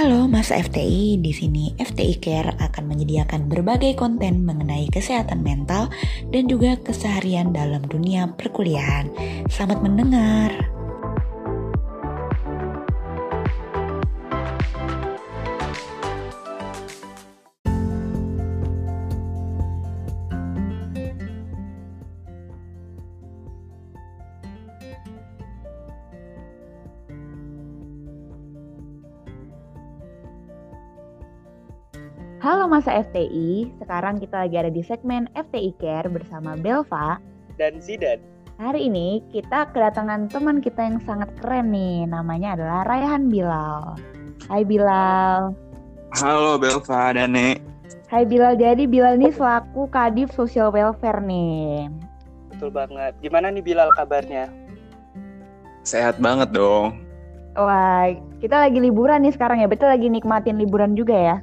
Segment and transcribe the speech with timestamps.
[0.00, 5.92] Halo Mas FTI, di sini FTI Care akan menyediakan berbagai konten mengenai kesehatan mental
[6.32, 9.12] dan juga keseharian dalam dunia perkuliahan.
[9.52, 10.69] Selamat mendengar.
[32.40, 37.20] Halo masa FTI, sekarang kita lagi ada di segmen FTI Care bersama Belva
[37.60, 38.16] dan Zidan.
[38.56, 43.92] Hari ini kita kedatangan teman kita yang sangat keren nih, namanya adalah Raihan Bilal.
[44.48, 45.52] Hai Bilal.
[46.16, 47.60] Halo Belva dan Nek.
[48.08, 51.92] Hai Bilal, jadi Bilal ini selaku Kadif Social Welfare nih.
[52.56, 53.20] Betul banget.
[53.20, 54.48] Gimana nih Bilal kabarnya?
[55.84, 57.04] Sehat banget dong.
[57.52, 58.08] Wah,
[58.40, 59.68] kita lagi liburan nih sekarang ya.
[59.68, 61.36] Betul lagi nikmatin liburan juga ya?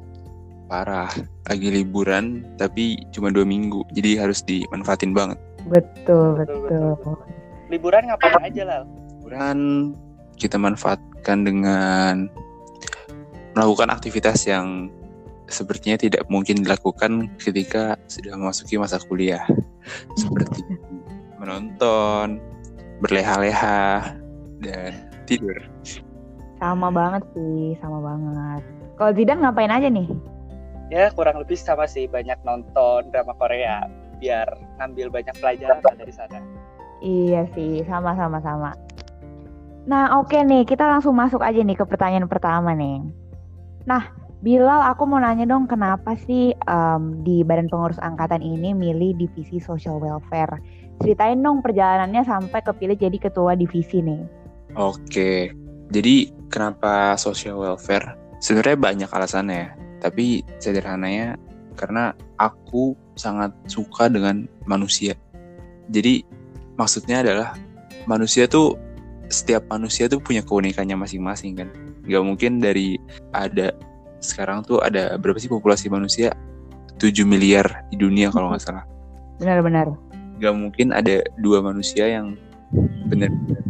[0.68, 1.10] Parah.
[1.48, 3.88] Lagi liburan tapi cuma dua minggu.
[3.96, 5.40] Jadi harus dimanfaatin banget.
[5.68, 7.16] Betul betul, betul, betul.
[7.68, 8.80] liburan ngapain aja lah
[9.28, 9.92] liburan
[10.40, 12.32] kita manfaatkan dengan
[13.52, 14.88] melakukan aktivitas yang
[15.52, 19.44] sepertinya tidak mungkin dilakukan ketika sudah memasuki masa kuliah.
[20.22, 20.64] Seperti
[21.36, 22.40] menonton
[23.04, 24.16] berleha-leha
[24.64, 24.92] dan
[25.28, 25.60] tidur.
[26.64, 28.64] Sama banget sih sama banget.
[28.96, 30.08] Kalau Zidan ngapain aja nih
[30.88, 34.50] ya kurang lebih sama sih banyak nonton drama Korea biar
[34.82, 36.40] ngambil banyak pelajaran dari sana.
[37.04, 38.74] Iya sih, sama-sama sama.
[39.88, 43.06] Nah, oke okay nih, kita langsung masuk aja nih ke pertanyaan pertama nih.
[43.86, 49.18] Nah, Bilal, aku mau nanya dong, kenapa sih um, di Badan Pengurus Angkatan ini milih
[49.18, 50.62] divisi Social Welfare?
[51.02, 54.22] Ceritain dong perjalanannya sampai kepilih jadi ketua divisi nih.
[54.78, 55.54] Oke,
[55.90, 58.18] jadi kenapa Social Welfare?
[58.38, 61.38] Sebenarnya banyak alasannya ya tapi sederhananya
[61.78, 65.14] karena aku sangat suka dengan manusia.
[65.90, 66.26] Jadi
[66.76, 67.50] maksudnya adalah
[68.10, 68.78] manusia tuh
[69.28, 71.70] setiap manusia tuh punya keunikannya masing-masing kan.
[72.08, 72.98] Gak mungkin dari
[73.36, 73.76] ada
[74.24, 76.34] sekarang tuh ada berapa sih populasi manusia?
[76.98, 78.84] 7 miliar di dunia kalau nggak salah.
[79.38, 79.94] Benar-benar.
[80.42, 82.34] Gak mungkin ada dua manusia yang
[83.06, 83.62] benar-benar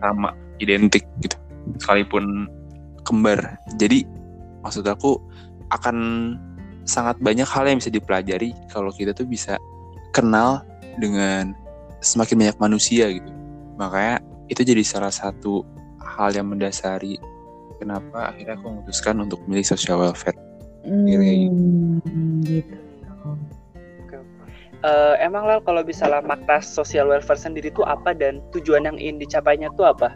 [0.00, 0.32] sama
[0.64, 1.36] identik gitu.
[1.76, 2.48] Sekalipun
[3.04, 3.60] kembar.
[3.76, 4.08] Jadi
[4.64, 5.20] maksud aku
[5.70, 5.96] akan
[6.84, 9.56] sangat banyak hal yang bisa dipelajari kalau kita tuh bisa
[10.10, 10.66] kenal
[10.98, 11.54] dengan
[12.02, 13.30] semakin banyak manusia gitu.
[13.78, 14.18] Makanya
[14.50, 15.62] itu jadi salah satu
[16.02, 17.16] hal yang mendasari
[17.78, 20.36] kenapa akhirnya aku memutuskan untuk memilih social welfare.
[20.84, 22.66] Hmm, gitu.
[22.66, 22.76] gitu.
[24.80, 29.20] Uh, emang lah kalau misalnya makna social welfare sendiri itu apa dan tujuan yang ingin
[29.20, 30.08] dicapainya tuh apa?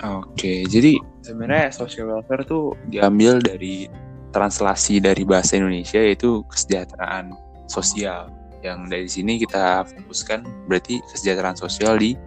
[0.00, 3.84] Oke, jadi sebenarnya social welfare tuh diambil dari
[4.30, 7.32] translasi dari bahasa Indonesia yaitu kesejahteraan
[7.68, 12.18] sosial yang dari sini kita fokuskan berarti kesejahteraan sosial di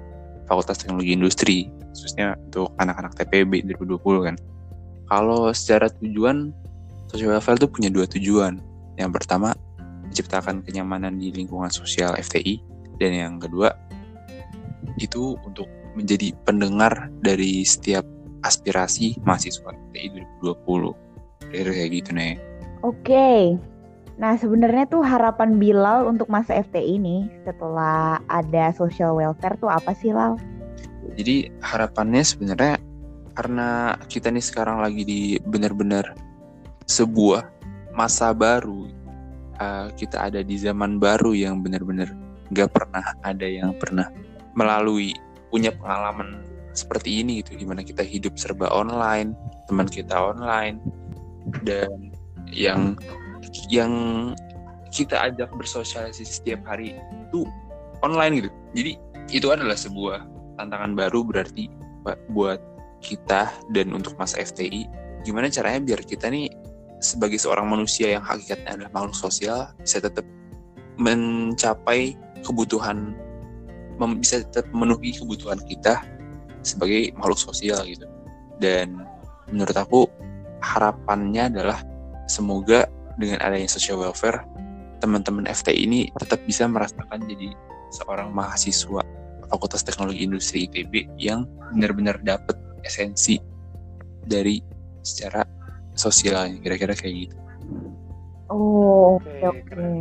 [0.48, 1.60] Fakultas Teknologi Industri
[1.92, 4.36] khususnya untuk anak-anak TPB 2020 kan.
[5.12, 6.56] Kalau secara tujuan
[7.12, 8.64] social welfare itu punya dua tujuan.
[8.96, 9.52] Yang pertama
[10.08, 12.64] menciptakan kenyamanan di lingkungan sosial FTI
[13.00, 13.76] dan yang kedua
[14.96, 18.08] itu untuk menjadi pendengar dari setiap
[18.48, 21.11] aspirasi mahasiswa FTI 2020
[21.50, 22.38] kira kayak gitu nih.
[22.86, 23.10] Oke.
[23.10, 23.42] Okay.
[24.22, 29.98] Nah, sebenarnya tuh harapan Bilal untuk masa FTI ini setelah ada social welfare tuh apa
[29.98, 30.38] sih, Lal?
[31.18, 32.78] Jadi harapannya sebenarnya
[33.34, 36.14] karena kita nih sekarang lagi di benar-benar
[36.86, 37.50] sebuah
[37.98, 38.86] masa baru.
[39.62, 42.10] Uh, kita ada di zaman baru yang benar-benar
[42.50, 44.10] nggak pernah ada yang pernah
[44.58, 45.16] melalui
[45.54, 49.36] punya pengalaman seperti ini gitu gimana kita hidup serba online
[49.68, 50.80] teman kita online
[51.64, 52.12] dan
[52.52, 52.96] yang
[53.72, 53.94] yang
[54.92, 57.48] kita ajak bersosialisasi setiap hari itu
[58.04, 58.50] online gitu.
[58.76, 58.92] Jadi
[59.32, 60.28] itu adalah sebuah
[60.60, 61.72] tantangan baru berarti
[62.34, 62.60] buat
[63.02, 64.86] kita dan untuk masa FTI
[65.26, 66.50] gimana caranya biar kita nih
[67.02, 70.26] sebagai seorang manusia yang hakikatnya adalah makhluk sosial bisa tetap
[71.02, 72.14] mencapai
[72.46, 73.18] kebutuhan
[74.18, 76.02] bisa tetap memenuhi kebutuhan kita
[76.62, 78.06] sebagai makhluk sosial gitu
[78.62, 79.02] dan
[79.50, 80.10] menurut aku
[80.72, 81.80] harapannya adalah
[82.32, 82.88] semoga
[83.20, 84.48] dengan adanya social welfare
[85.04, 87.52] teman-teman FTI ini tetap bisa merasakan jadi
[87.92, 89.04] seorang mahasiswa
[89.52, 91.44] Fakultas Teknologi Industri ITB yang
[91.76, 92.56] benar-benar dapat
[92.88, 93.36] esensi
[94.24, 94.64] dari
[95.04, 95.44] secara
[95.92, 97.36] sosialnya kira-kira kayak gitu.
[98.48, 99.60] Oh, oke okay, oke.
[99.68, 99.96] Okay.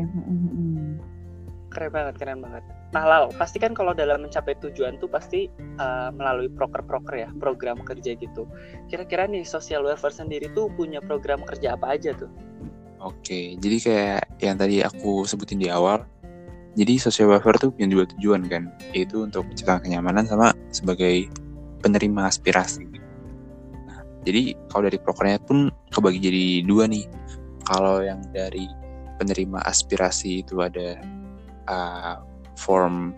[1.70, 2.64] Keren banget, keren banget.
[2.90, 5.46] Nah, Lal, pasti kan kalau dalam mencapai tujuan tuh pasti
[5.78, 8.50] uh, melalui proker-proker ya, program kerja gitu.
[8.90, 12.26] Kira-kira nih social welfare sendiri tuh punya program kerja apa aja tuh?
[12.98, 16.02] Oke, jadi kayak yang tadi aku sebutin di awal,
[16.74, 21.30] jadi social welfare tuh punya dua tujuan kan, yaitu untuk menciptakan kenyamanan sama sebagai
[21.86, 22.90] penerima aspirasi.
[23.86, 27.06] Nah, jadi kalau dari prokernya pun kebagi jadi dua nih.
[27.70, 28.66] Kalau yang dari
[29.22, 30.98] penerima aspirasi itu ada
[31.70, 32.18] uh,
[32.60, 33.16] form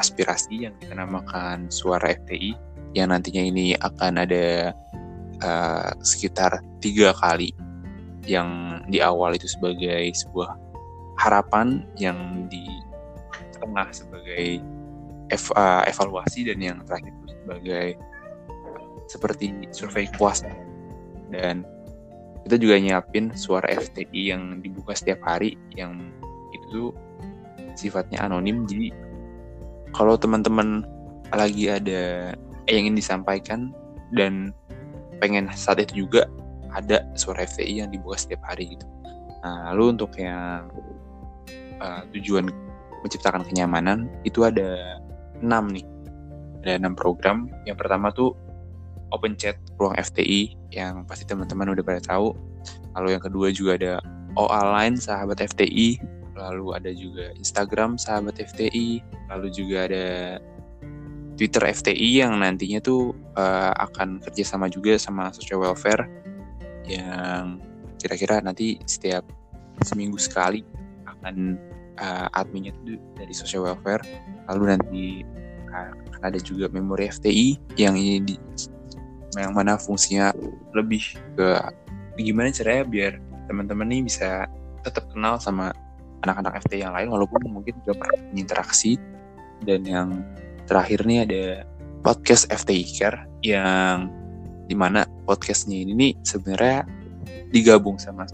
[0.00, 2.56] aspirasi yang kita namakan suara FTI
[2.96, 4.72] yang nantinya ini akan ada
[5.44, 7.52] uh, sekitar tiga kali
[8.24, 10.56] yang di awal itu sebagai sebuah
[11.20, 12.64] harapan yang di
[13.60, 14.64] tengah sebagai
[15.28, 17.86] ev uh, evaluasi dan yang terakhir itu sebagai
[19.06, 20.48] seperti survei kuasa.
[21.30, 21.62] Dan
[22.46, 26.10] kita juga nyiapin suara FTI yang dibuka setiap hari yang
[26.50, 26.90] itu
[27.76, 28.90] sifatnya anonim jadi
[29.94, 30.86] kalau teman-teman
[31.34, 32.34] lagi ada
[32.66, 33.74] yang ingin disampaikan
[34.14, 34.54] dan
[35.22, 36.26] pengen saat itu juga
[36.74, 38.86] ada suara FTI yang dibuka setiap hari gitu.
[39.42, 40.70] Nah, lalu untuk yang
[41.82, 42.50] uh, tujuan
[43.02, 45.00] menciptakan kenyamanan itu ada
[45.42, 45.86] enam nih.
[46.62, 47.50] Ada enam program.
[47.66, 48.36] Yang pertama tuh
[49.10, 52.36] Open Chat ruang FTI yang pasti teman-teman udah pada tahu.
[52.94, 53.92] Lalu yang kedua juga ada
[54.38, 55.98] OA Line sahabat FTI
[56.36, 60.08] lalu ada juga Instagram sahabat FTI, lalu juga ada
[61.40, 66.04] Twitter FTI yang nantinya tuh uh, akan kerjasama juga sama social welfare
[66.84, 67.56] yang
[67.96, 69.24] kira-kira nanti setiap
[69.84, 70.60] seminggu sekali
[71.08, 71.56] akan
[71.96, 74.04] uh, adminnya tuh dari social welfare.
[74.52, 75.04] Lalu nanti
[75.70, 78.34] akan ada juga memori FTI yang ini di,
[79.38, 80.34] yang mana fungsinya
[80.74, 81.48] lebih ke
[82.20, 83.12] gimana caranya biar
[83.48, 84.44] teman-teman nih bisa
[84.84, 85.72] tetap kenal sama
[86.26, 89.00] anak-anak FT yang lain walaupun mungkin juga pernah interaksi
[89.64, 90.08] dan yang
[90.68, 91.44] terakhir nih ada
[92.00, 94.08] podcast FTI Care yang
[94.70, 96.86] di mana podcastnya ini nih sebenarnya
[97.50, 98.24] digabung sama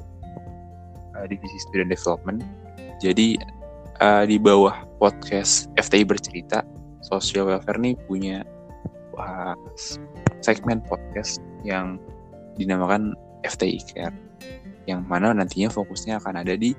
[1.17, 2.45] uh, divisi student development.
[3.01, 3.41] Jadi
[4.01, 6.61] uh, di bawah podcast FTI bercerita
[7.01, 8.45] social welfare nih punya
[9.17, 9.57] uh,
[10.45, 11.97] segmen podcast yang
[12.61, 14.17] dinamakan FTI Care
[14.87, 16.73] yang mana nantinya fokusnya akan ada di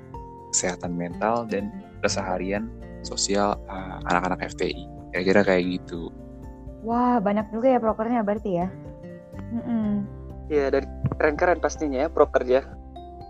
[0.54, 2.70] kesehatan mental dan keseharian
[3.02, 4.84] sosial uh, anak-anak FTI.
[5.14, 6.12] Kira-kira kayak gitu.
[6.84, 8.68] Wah, banyak juga ya prokernya berarti ya.
[10.48, 10.84] Iya, dan
[11.16, 12.64] keren-keren pastinya ya prokernya.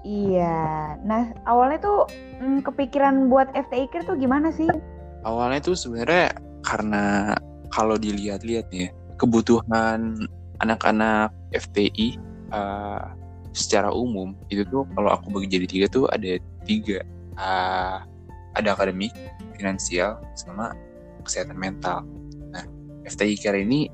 [0.07, 0.97] Iya.
[1.03, 2.01] Nah, awalnya tuh
[2.39, 4.71] mm, kepikiran buat FTI Care tuh gimana sih?
[5.27, 6.31] Awalnya tuh sebenarnya
[6.63, 7.35] karena
[7.75, 8.89] kalau dilihat-lihat ya,
[9.19, 10.15] kebutuhan
[10.63, 12.19] anak-anak FTI
[12.55, 13.13] uh,
[13.53, 17.03] secara umum itu tuh kalau aku bagi jadi tiga tuh ada tiga
[17.39, 18.05] uh,
[18.59, 19.15] ada akademik,
[19.55, 20.75] finansial, sama
[21.23, 22.03] kesehatan mental.
[22.51, 22.65] Nah,
[23.07, 23.87] FTI Care ini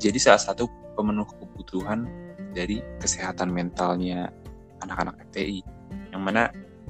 [0.00, 0.66] jadi salah satu
[0.98, 2.10] pemenuh kebutuhan
[2.50, 4.34] dari kesehatan mentalnya
[4.82, 5.62] anak-anak FTI.
[6.10, 6.42] Yang mana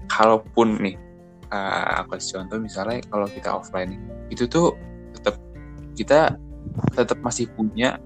[0.08, 0.96] kalaupun nih
[1.52, 4.00] uh, aku kasih contoh misalnya kalau kita offline
[4.32, 4.74] itu tuh
[5.12, 5.36] tetap
[5.94, 6.34] kita
[6.96, 8.00] tetap masih punya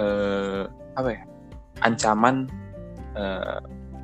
[0.00, 0.66] uh,
[0.98, 1.22] apa ya
[1.86, 2.50] ancaman
[3.16, 3.60] uh,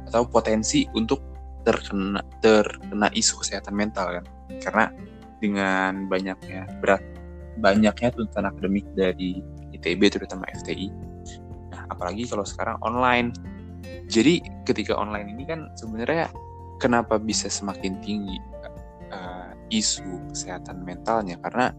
[0.08, 1.20] atau potensi untuk
[1.64, 4.24] terkena terkena isu kesehatan mental kan.
[4.60, 4.84] Karena
[5.40, 7.02] dengan banyaknya berat
[7.60, 9.42] banyaknya tuntutan akademik dari
[9.74, 10.90] ITB terutama FTI
[11.70, 13.34] nah apalagi kalau sekarang online.
[14.08, 16.32] Jadi ketika online ini kan sebenarnya
[16.80, 18.36] kenapa bisa semakin tinggi
[19.12, 21.36] uh, isu kesehatan mentalnya?
[21.40, 21.72] Karena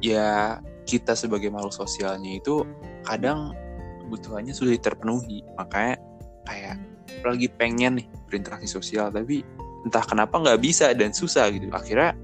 [0.00, 2.64] ya kita sebagai makhluk sosialnya itu
[3.04, 3.52] kadang
[4.04, 5.44] kebutuhannya sudah terpenuhi.
[5.56, 6.00] Makanya
[7.28, 9.44] lagi pengen nih berinteraksi sosial tapi
[9.84, 11.68] entah kenapa nggak bisa dan susah gitu.
[11.72, 12.16] Akhirnya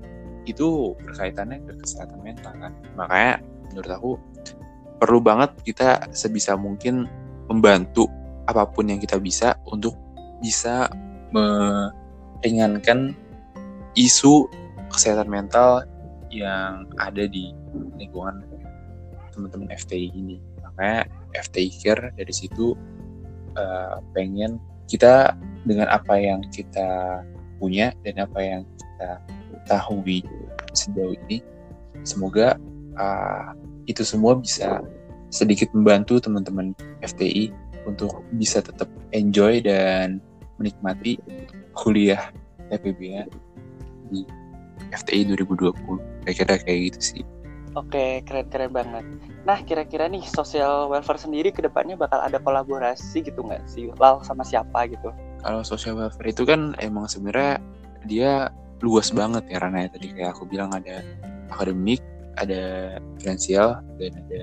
[0.46, 2.72] itu berkaitannya ke kesehatan mental kan.
[2.94, 4.12] Makanya menurut aku
[5.02, 7.04] perlu banget kita sebisa mungkin
[7.50, 8.08] membantu
[8.46, 9.92] apa pun yang kita bisa untuk
[10.40, 10.86] bisa
[11.34, 13.12] meringankan
[13.98, 14.46] isu
[14.92, 15.82] kesehatan mental
[16.30, 17.50] yang ada di
[17.98, 18.44] lingkungan
[19.34, 20.38] teman-teman FTI ini.
[20.62, 22.76] Makanya FTI Care dari situ
[23.56, 25.34] uh, pengen kita
[25.66, 27.20] dengan apa yang kita
[27.58, 29.08] punya dan apa yang kita
[29.66, 29.98] tahu
[30.76, 31.42] sejauh ini
[32.06, 32.54] semoga
[32.94, 33.50] uh,
[33.90, 34.82] itu semua bisa
[35.30, 37.50] sedikit membantu teman-teman FTI
[37.86, 40.22] untuk bisa tetap enjoy dan
[40.58, 41.18] menikmati
[41.74, 42.30] kuliah
[42.70, 43.26] TPB
[44.10, 44.22] di
[44.94, 45.74] FTI 2020
[46.22, 47.22] kira-kira kayak gitu sih
[47.76, 49.04] Oke, keren-keren banget.
[49.44, 53.92] Nah, kira-kira nih social welfare sendiri ke depannya bakal ada kolaborasi gitu nggak sih?
[54.00, 55.12] Lal sama siapa gitu?
[55.44, 57.60] Kalau social welfare itu kan emang sebenarnya
[58.08, 58.48] dia
[58.80, 61.04] luas banget ya Rana ya tadi kayak aku bilang ada
[61.52, 62.00] akademik,
[62.40, 64.42] ada finansial dan ada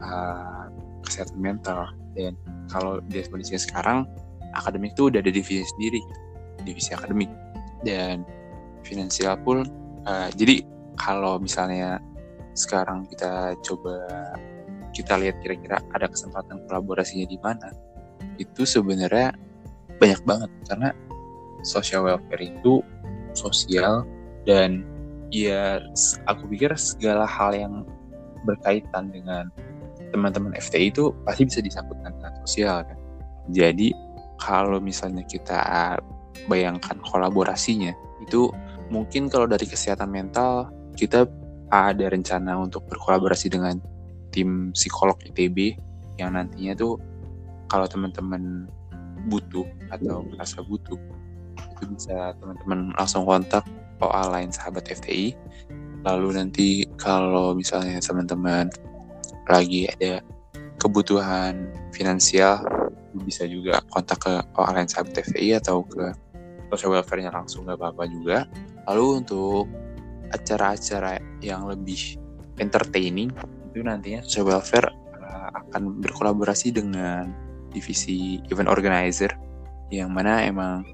[0.00, 0.64] uh,
[1.04, 2.32] kesehatan mental dan
[2.72, 4.08] kalau di kondisi sekarang
[4.56, 6.00] akademik itu udah ada divisi sendiri
[6.64, 7.30] divisi akademik
[7.84, 8.24] dan
[8.84, 9.64] finansial pun
[10.04, 10.64] uh, jadi
[10.98, 12.02] kalau misalnya
[12.58, 13.94] sekarang kita coba
[14.90, 17.70] kita lihat kira-kira ada kesempatan kolaborasinya di mana
[18.42, 19.30] itu sebenarnya
[20.02, 20.90] banyak banget karena
[21.62, 22.82] social welfare itu
[23.34, 24.02] sosial
[24.42, 24.82] dan
[25.30, 25.78] ya
[26.26, 27.74] aku pikir segala hal yang
[28.42, 29.50] berkaitan dengan
[30.10, 32.98] teman-teman FTI itu pasti bisa disangkutkan dengan sosial kan.
[33.52, 33.92] Jadi
[34.40, 35.60] kalau misalnya kita
[36.48, 37.92] bayangkan kolaborasinya
[38.24, 38.48] itu
[38.88, 41.28] mungkin kalau dari kesehatan mental kita
[41.68, 43.80] ada rencana untuk berkolaborasi dengan
[44.32, 45.76] tim psikolog ITB
[46.20, 46.96] yang nantinya tuh
[47.68, 48.68] kalau teman-teman
[49.28, 50.96] butuh atau merasa butuh
[51.58, 53.64] itu bisa teman-teman langsung kontak
[54.00, 55.36] OA lain sahabat FTI
[56.06, 58.70] lalu nanti kalau misalnya teman-teman
[59.48, 60.22] lagi ada
[60.78, 62.62] kebutuhan finansial
[63.26, 66.14] bisa juga kontak ke OA lain sahabat FTI atau ke
[66.70, 68.38] social welfare-nya langsung nggak apa-apa juga.
[68.86, 69.64] Lalu untuk
[70.34, 72.18] acara-acara yang lebih
[72.58, 73.30] entertaining
[73.70, 74.88] itu nantinya social welfare
[75.22, 77.30] uh, akan berkolaborasi dengan
[77.70, 79.30] divisi event organizer
[79.88, 80.84] yang mana emang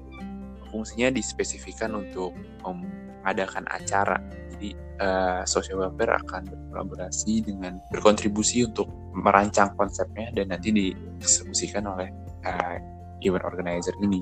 [0.71, 4.19] fungsinya dispesifikan untuk mengadakan acara.
[4.55, 12.11] Jadi uh, social welfare akan berkolaborasi dengan berkontribusi untuk merancang konsepnya dan nanti dieksekusikan oleh
[12.43, 12.75] uh,
[13.23, 14.19] event organizer ini.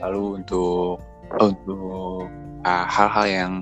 [0.00, 1.00] Lalu untuk
[1.36, 2.26] untuk
[2.64, 3.52] hal hal-hal yang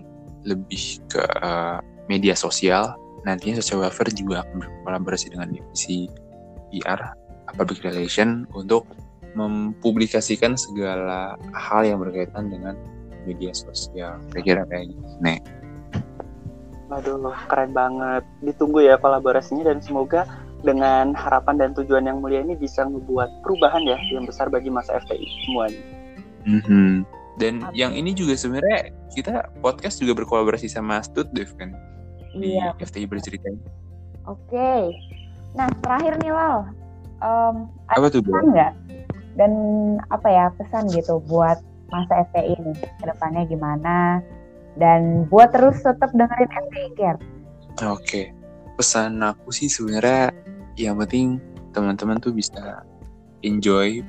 [0.46, 2.94] lebih ke uh, media sosial,
[3.26, 6.06] nantinya social welfare juga akan berkolaborasi dengan divisi
[6.70, 7.00] PR,
[7.56, 8.84] public relation untuk
[9.36, 12.74] mempublikasikan segala hal yang berkaitan dengan
[13.28, 14.18] media sosial.
[14.32, 15.04] Kira-kira kayak gitu.
[15.20, 15.40] Nih.
[16.88, 18.24] Aduh, keren banget.
[18.40, 20.24] Ditunggu ya kolaborasinya dan semoga
[20.64, 24.98] dengan harapan dan tujuan yang mulia ini bisa membuat perubahan ya yang besar bagi masa
[25.04, 25.82] FTI semuanya.
[26.48, 26.90] Mm -hmm.
[27.38, 27.74] Dan Apa?
[27.74, 31.70] yang ini juga sebenarnya kita podcast juga berkolaborasi sama Studdev kan
[32.34, 32.74] di iya.
[32.82, 33.48] FTI bercerita.
[34.26, 34.50] Oke.
[34.50, 34.82] Okay.
[35.54, 36.68] Nah terakhir nih Lal,
[37.24, 38.74] um, Apa tuh, nggak
[39.38, 39.52] dan
[40.10, 41.62] apa ya pesan gitu buat
[41.94, 44.20] masa FTI ini ke depannya gimana
[44.76, 47.20] dan buat terus tetap dengerin FTI Care.
[47.86, 48.26] Oke, okay.
[48.74, 50.34] pesan aku sih sebenarnya
[50.74, 51.38] yang penting
[51.70, 52.82] teman-teman tuh bisa
[53.46, 54.02] enjoy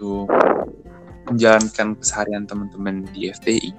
[0.00, 0.24] tuh
[1.26, 3.70] menjalankan keseharian teman-teman di FTI.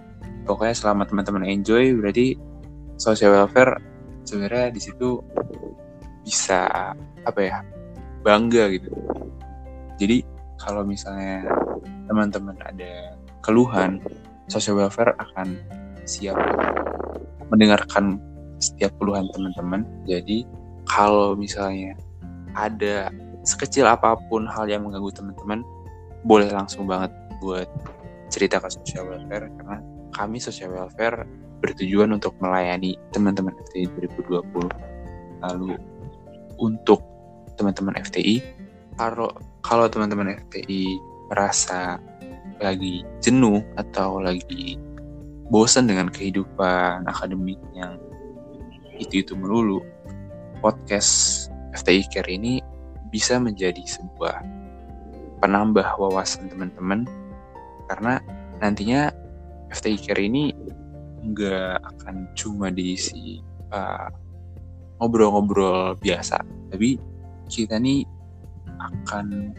[0.44, 2.36] Pokoknya selama teman-teman enjoy berarti
[3.00, 3.80] social welfare
[4.28, 5.20] sebenarnya di situ
[6.28, 6.92] bisa
[7.24, 7.64] apa ya
[8.24, 8.92] bangga gitu.
[9.96, 10.24] Jadi
[10.60, 11.48] kalau misalnya
[12.08, 14.04] teman-teman ada keluhan,
[14.52, 15.56] social welfare akan
[16.04, 16.36] siap
[17.48, 18.20] mendengarkan
[18.60, 19.88] setiap keluhan teman-teman.
[20.04, 20.44] Jadi
[20.88, 21.96] kalau misalnya
[22.56, 23.12] ada
[23.48, 25.64] sekecil apa pun hal yang mengganggu teman-teman,
[26.28, 27.70] boleh langsung banget buat
[28.28, 29.78] cerita ke social welfare karena
[30.16, 31.24] kami social welfare
[31.62, 33.90] bertujuan untuk melayani teman-teman FTI
[34.22, 34.70] 2020.
[35.42, 35.78] Lalu
[36.58, 37.02] untuk
[37.58, 38.42] teman-teman FTI,
[38.98, 39.34] kalau
[39.66, 40.98] kalau teman-teman FPI
[41.30, 42.02] merasa
[42.58, 44.82] lagi jenuh atau lagi
[45.54, 48.02] bosan dengan kehidupan akademik yang
[48.98, 49.86] itu-itu melulu,
[50.60, 52.62] podcast FTI Care ini
[53.14, 54.42] bisa menjadi sebuah
[55.40, 57.06] penambah wawasan teman-teman
[57.88, 58.20] karena
[58.60, 59.10] nantinya
[59.72, 60.52] FTI Care ini
[61.28, 64.08] nggak akan cuma diisi uh,
[65.00, 66.40] ngobrol-ngobrol biasa,
[66.72, 66.96] tapi
[67.48, 68.04] kita nih
[68.78, 69.56] akan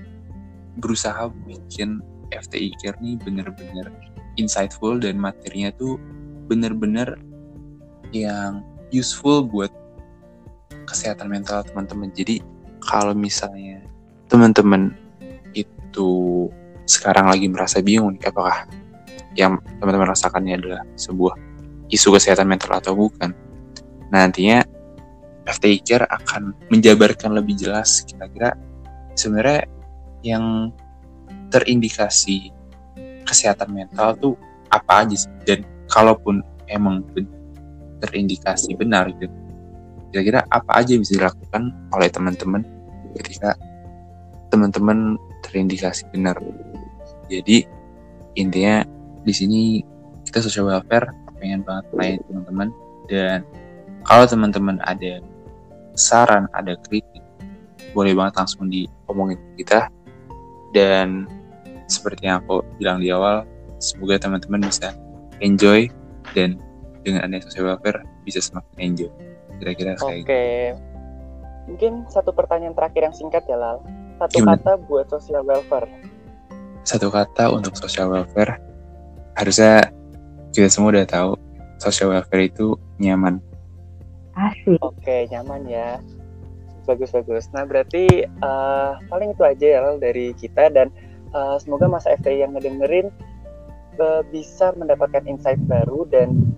[0.79, 3.91] berusaha bikin FTI Care nih bener-bener
[4.39, 5.99] insightful dan materinya tuh
[6.47, 7.19] bener-bener
[8.15, 9.69] yang useful buat
[10.89, 12.09] kesehatan mental teman-teman.
[12.17, 12.41] Jadi
[12.81, 13.85] kalau misalnya
[14.33, 14.97] teman-teman
[15.53, 16.49] itu
[16.89, 18.65] sekarang lagi merasa bingung nih apakah
[19.37, 21.37] yang teman-teman rasakannya adalah sebuah
[21.93, 23.31] isu kesehatan mental atau bukan.
[24.09, 24.65] Nantinya
[25.45, 28.57] FTI Care akan menjabarkan lebih jelas kira-kira
[29.17, 29.69] sebenarnya
[30.25, 30.73] yang
[31.53, 32.53] terindikasi
[33.25, 34.35] kesehatan mental tuh
[34.69, 37.05] apa aja sih dan kalaupun emang
[38.05, 39.33] terindikasi benar gitu
[40.13, 42.63] kira-kira apa aja yang bisa dilakukan oleh teman-teman
[43.17, 43.57] ketika
[44.49, 46.37] teman-teman terindikasi benar
[47.29, 47.65] jadi
[48.35, 48.85] intinya
[49.25, 49.61] di sini
[50.25, 52.69] kita social welfare pengen banget melayani teman-teman
[53.07, 53.39] dan
[54.03, 55.23] kalau teman-teman ada
[55.95, 57.23] saran ada kritik
[57.95, 59.89] boleh banget langsung diomongin kita
[60.75, 61.25] dan
[61.89, 63.47] seperti yang aku bilang di awal
[63.81, 64.93] semoga teman-teman bisa
[65.41, 65.89] enjoy
[66.37, 66.59] dan
[67.07, 69.11] dengan adanya social welfare bisa semakin enjoy
[69.59, 70.23] kira-kira kayak Oke.
[70.23, 70.39] gitu.
[71.69, 73.85] Mungkin satu pertanyaan terakhir yang singkat ya Lal.
[74.17, 74.57] Satu Gimana?
[74.57, 75.87] kata buat social welfare.
[76.89, 78.57] Satu kata untuk social welfare
[79.37, 79.93] harusnya
[80.57, 81.37] kita semua udah tahu
[81.77, 83.45] social welfare itu nyaman
[84.39, 84.79] Asik.
[84.79, 85.99] Oke, nyaman ya.
[86.87, 87.51] Bagus bagus.
[87.51, 90.95] Nah berarti eh, paling itu aja ya dari kita dan
[91.35, 93.11] eh, semoga masa FTI yang ngedengerin
[93.99, 96.55] eh, bisa mendapatkan insight baru dan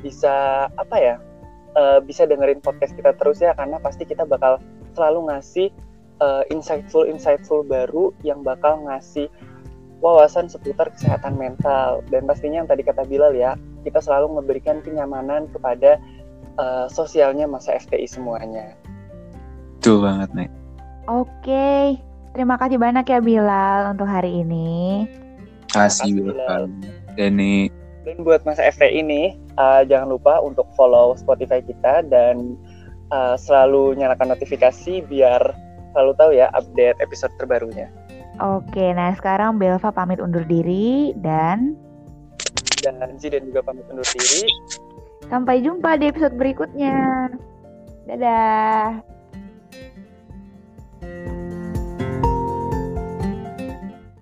[0.00, 1.16] bisa apa ya?
[1.76, 4.58] eh, bisa dengerin podcast kita terus ya karena pasti kita bakal
[4.96, 5.68] selalu ngasih
[6.18, 9.28] eh, insightful insightful baru yang bakal ngasih
[9.98, 15.50] wawasan seputar kesehatan mental dan pastinya yang tadi kata Bilal ya kita selalu memberikan kenyamanan
[15.50, 15.98] kepada
[16.58, 18.74] eh, sosialnya masa FTI semuanya.
[19.78, 20.50] betul banget nih
[21.08, 21.96] Oke.
[22.36, 25.08] Terima kasih banyak ya Bilal untuk hari ini.
[25.72, 26.68] kasih Bilal
[27.16, 27.72] dan nih
[28.04, 32.60] Dan buat masa FTI ini eh, jangan lupa untuk follow Spotify kita dan
[33.08, 35.40] eh, selalu nyalakan notifikasi biar
[35.96, 37.88] selalu tahu ya update episode terbarunya.
[38.38, 41.74] Oke, nah sekarang Belva pamit undur diri dan
[42.78, 44.46] Dan Zidan juga pamit undur diri.
[45.28, 47.28] sampai jumpa di episode berikutnya.
[48.08, 49.17] Dadah.